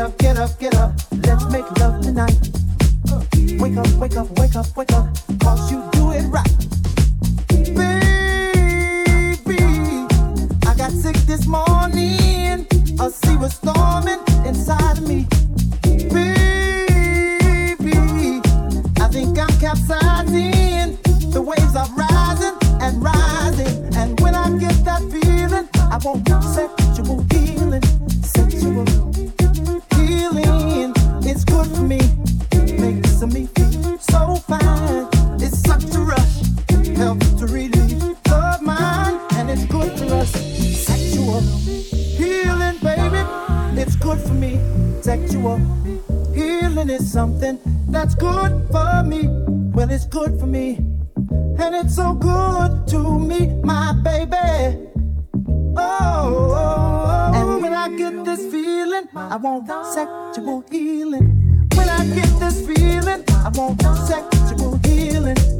up, 0.00 0.16
get 0.18 0.38
up, 0.38 0.58
get 0.58 0.74
up. 0.76 0.92
Let's 1.26 1.44
make 1.50 1.70
love 1.78 2.00
tonight. 2.00 2.38
Wake 3.58 3.76
up, 3.76 3.88
wake 3.98 4.16
up, 4.16 4.30
wake 4.38 4.56
up, 4.56 4.76
wake 4.76 4.92
up. 4.92 5.06
Cause 5.40 5.70
you 5.70 5.82
do 5.92 6.12
it 6.12 6.26
right. 6.28 6.48
Baby, 7.48 7.98
I 10.66 10.74
got 10.76 10.92
sick 10.92 11.16
this 11.26 11.46
morning. 11.46 12.66
A 12.98 13.10
sea 13.10 13.36
was 13.36 13.54
storming 13.54 14.20
inside 14.46 14.98
of 14.98 15.06
me. 15.06 15.26
Baby, 15.82 16.32
I 19.00 19.08
think 19.08 19.38
I'm 19.38 19.54
capsizing. 19.60 20.98
The 21.30 21.42
waves 21.42 21.76
are 21.76 21.88
rising 21.94 22.56
and 22.80 23.02
rising. 23.02 23.94
And 23.96 24.18
when 24.20 24.34
I 24.34 24.48
get 24.58 24.84
that 24.84 25.02
feeling, 25.10 25.68
I 25.74 25.98
won't 26.02 26.26
set 26.54 26.79
unusual. 45.40 46.34
Healing 46.34 46.90
is 46.90 47.10
something 47.10 47.58
that's 47.88 48.14
good 48.14 48.66
for 48.70 49.02
me. 49.04 49.28
Well, 49.74 49.90
it's 49.90 50.06
good 50.06 50.38
for 50.38 50.46
me. 50.46 50.76
And 51.58 51.74
it's 51.74 51.96
so 51.96 52.14
good 52.14 52.86
to 52.88 53.18
me, 53.18 53.48
my 53.62 53.92
baby. 53.92 54.88
Oh, 55.76 55.76
oh, 55.76 56.54
oh. 56.56 57.32
and 57.34 57.62
when 57.62 57.72
I 57.72 57.88
get 57.96 58.24
this 58.24 58.40
feeling, 58.50 59.08
I 59.14 59.36
want 59.36 59.68
sexual 59.94 60.64
healing. 60.70 61.68
When 61.74 61.88
I 61.88 62.04
get 62.06 62.28
this 62.40 62.66
feeling, 62.66 63.24
I 63.28 63.50
want 63.54 63.80
sexual 64.06 64.78
healing. 64.84 65.59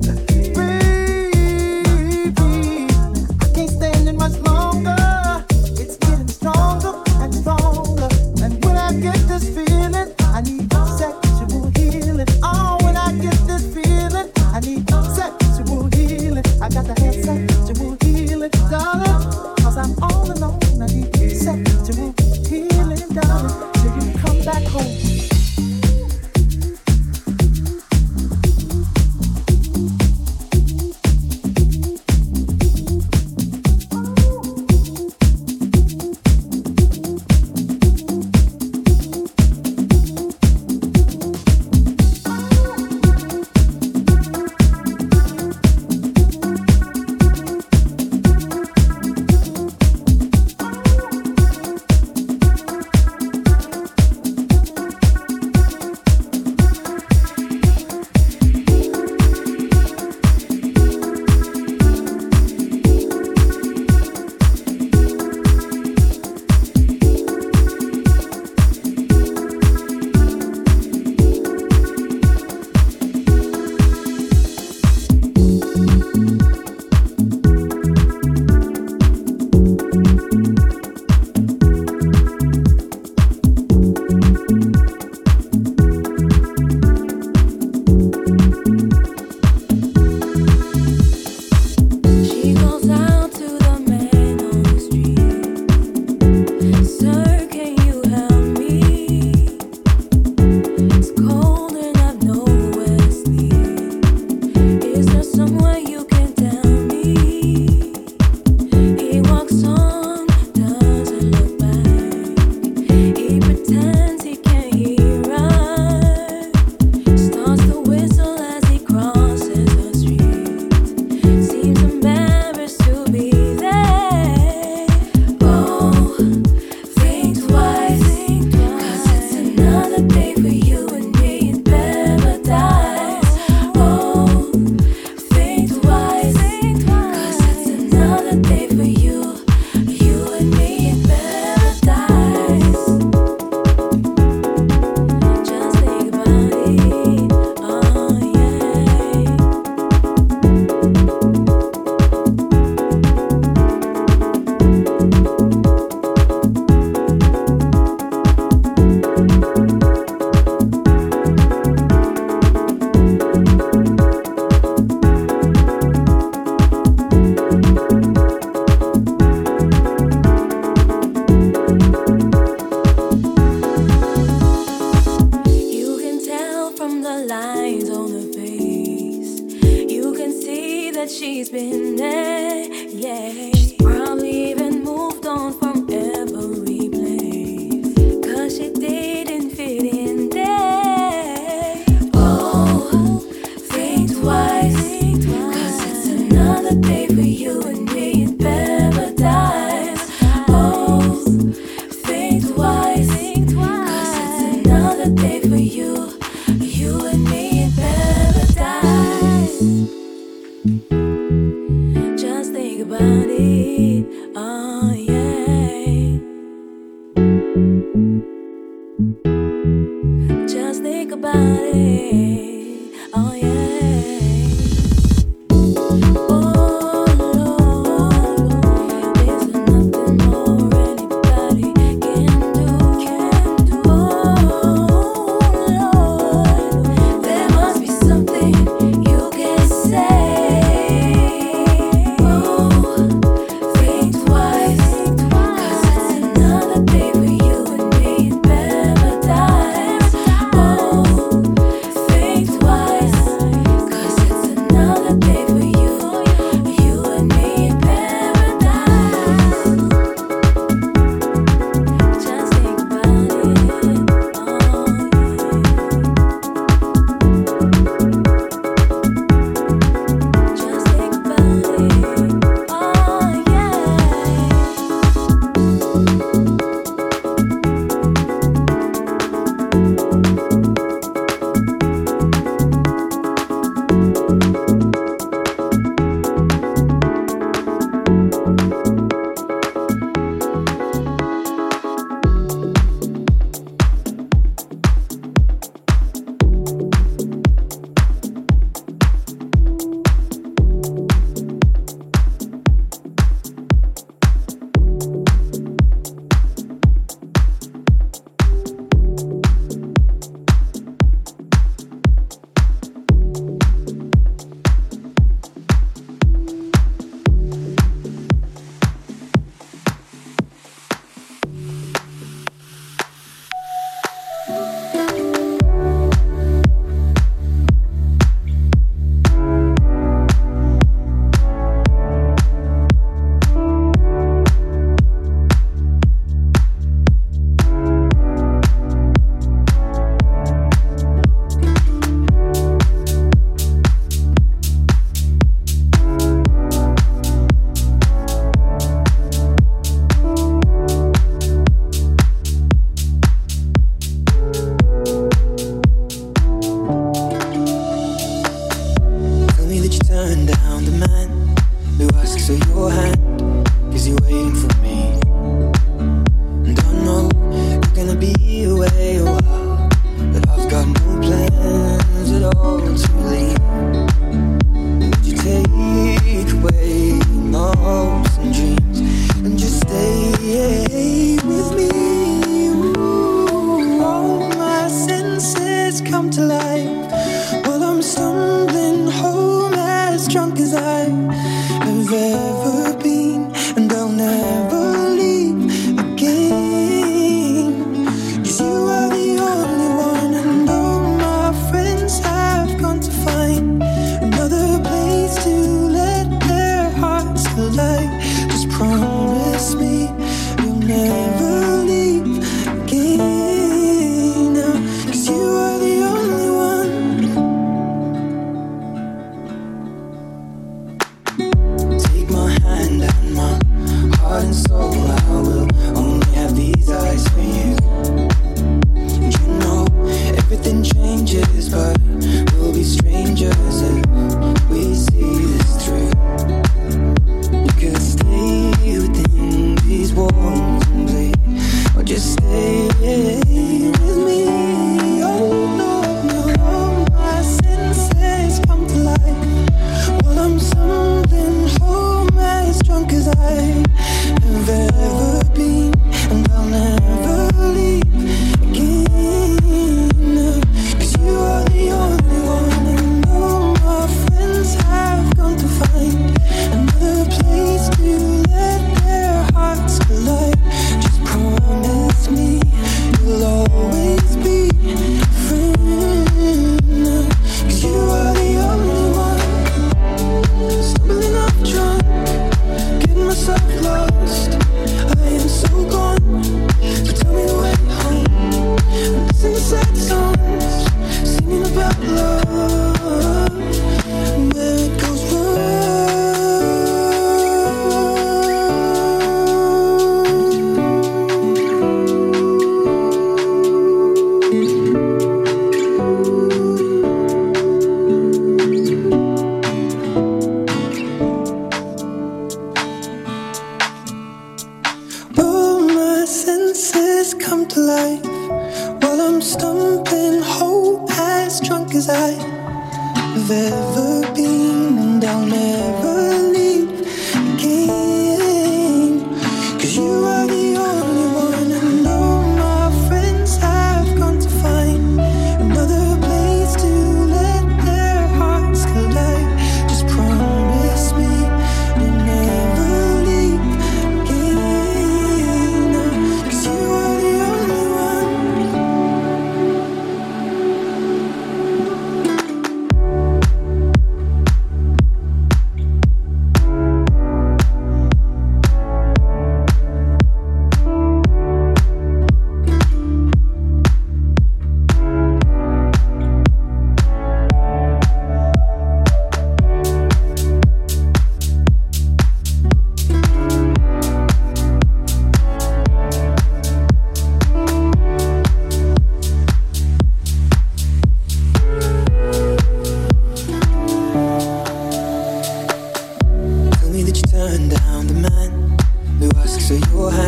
Your 589.71 589.79
demons. 589.79 590.20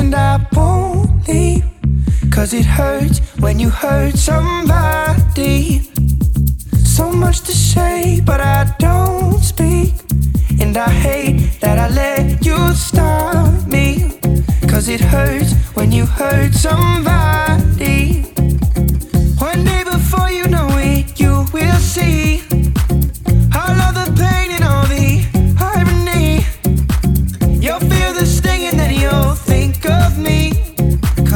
And 0.00 0.14
I 0.14 0.40
won't 0.52 1.28
leave. 1.28 1.64
Cause 2.30 2.54
it 2.54 2.64
hurts 2.64 3.18
when 3.38 3.58
you 3.58 3.68
hurt 3.68 4.14
somebody. 4.14 5.82
So 6.96 7.12
much 7.12 7.40
to 7.48 7.52
say, 7.52 8.20
but 8.24 8.40
I 8.40 8.74
don't 8.78 9.38
speak. 9.40 9.92
And 10.60 10.76
I 10.76 10.90
hate 11.06 11.60
that 11.60 11.76
I 11.78 11.88
let 12.02 12.44
you 12.44 12.58
stop 12.74 13.66
me. 13.66 14.18
Cause 14.68 14.88
it 14.88 15.00
hurts 15.00 15.52
when 15.76 15.92
you 15.92 16.06
hurt 16.06 16.54
somebody. 16.54 18.19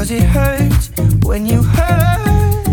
Cause 0.04 0.10
it 0.10 0.24
hurts 0.24 0.90
when 1.24 1.46
you 1.46 1.62
hurt. 1.62 2.68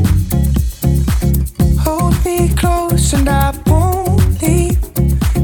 Hold 1.80 2.26
me 2.26 2.50
close 2.56 3.14
and 3.14 3.30
I 3.30 3.58
won't 3.68 4.42
leave. 4.42 4.78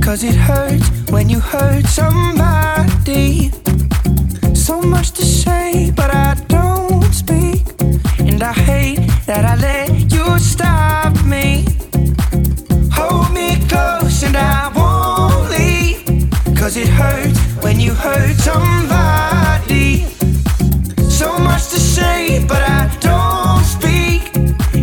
Cause 0.01 0.21
it 0.21 0.35
hurts 0.35 0.85
when 1.11 1.29
you 1.29 1.39
hurt 1.39 1.85
somebody. 1.85 3.51
So 4.53 4.81
much 4.81 5.11
to 5.11 5.23
say, 5.23 5.93
but 5.95 6.13
I 6.13 6.33
don't 6.49 7.09
speak. 7.13 7.63
And 8.19 8.43
I 8.43 8.51
hate 8.51 8.99
that 9.25 9.45
I 9.45 9.55
let 9.55 10.11
you 10.11 10.37
stop 10.39 11.13
me. 11.23 11.67
Hold 12.91 13.31
me 13.33 13.65
close 13.69 14.23
and 14.23 14.35
I 14.35 14.67
won't 14.75 15.49
leave. 15.55 16.29
Cause 16.57 16.75
it 16.75 16.89
hurts 16.89 17.39
when 17.63 17.79
you 17.79 17.93
hurt 17.93 18.35
somebody. 18.35 20.03
So 21.09 21.35
much 21.39 21.76
say, 21.97 22.45
but 22.47 22.63
I 22.79 22.83
don't 23.07 23.63
speak. 23.75 24.21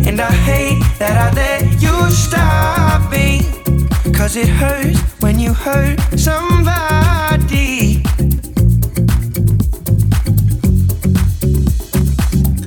And 0.07 0.19
I 0.19 0.31
hate 0.49 0.83
that 0.99 1.15
I 1.25 1.27
let 1.43 1.63
you 1.85 1.97
stop 2.25 2.99
me. 3.15 3.27
Cause 4.17 4.35
it 4.35 4.49
hurts 4.61 4.99
when 5.23 5.39
you 5.39 5.53
hurt 5.53 5.99
somebody. 6.17 8.03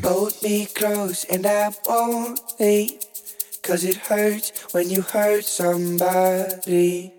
Hold 0.06 0.34
me 0.42 0.66
close 0.80 1.24
and 1.24 1.44
I 1.46 1.70
won't 1.86 2.40
leave. 2.58 3.00
Cause 3.62 3.84
it 3.84 3.96
hurts 3.96 4.46
when 4.72 4.88
you 4.88 5.02
hurt 5.02 5.44
somebody. 5.44 7.17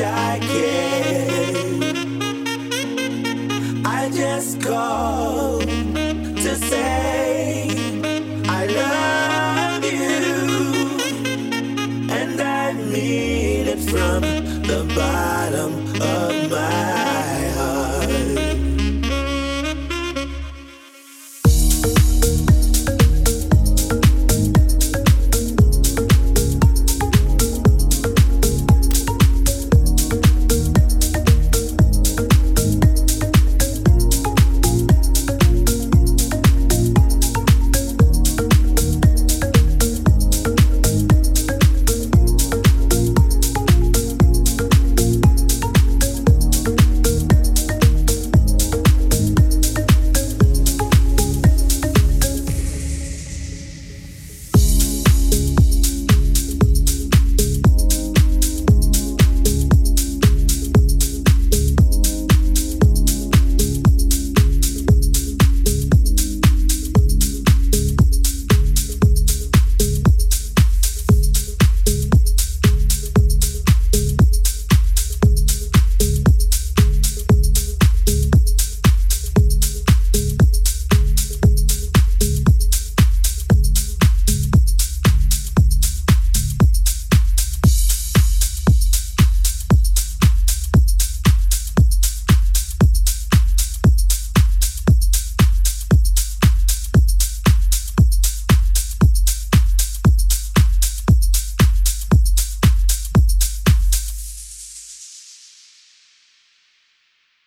I 0.00 0.40
can't. 0.40 0.93